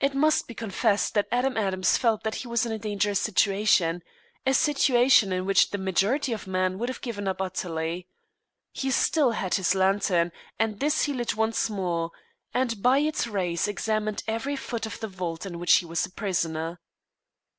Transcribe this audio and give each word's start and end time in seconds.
It 0.00 0.14
must 0.14 0.48
be 0.48 0.54
confessed 0.54 1.12
that 1.12 1.28
Adam 1.30 1.58
Adams 1.58 1.98
felt 1.98 2.22
that 2.22 2.36
he 2.36 2.48
was 2.48 2.64
in 2.64 2.72
a 2.72 2.78
dangerous 2.78 3.20
situation 3.20 4.02
a 4.46 4.54
situation 4.54 5.34
in 5.34 5.44
which 5.44 5.68
the 5.68 5.76
majority 5.76 6.32
of 6.32 6.46
men 6.46 6.78
would 6.78 6.88
have 6.88 7.02
given 7.02 7.28
up 7.28 7.42
utterly. 7.42 8.08
He 8.72 8.90
still 8.90 9.32
had 9.32 9.56
his 9.56 9.74
lantern, 9.74 10.32
and 10.58 10.80
this 10.80 11.02
he 11.02 11.12
lit 11.12 11.36
once 11.36 11.68
more, 11.68 12.10
and 12.54 12.82
by 12.82 13.00
its 13.00 13.26
rays 13.26 13.68
examined 13.68 14.22
every 14.26 14.56
foot 14.56 14.86
of 14.86 14.98
the 15.00 15.08
vault 15.08 15.44
in 15.44 15.58
which 15.58 15.74
he 15.74 15.84
was 15.84 16.06
a 16.06 16.10
prisoner. 16.10 16.80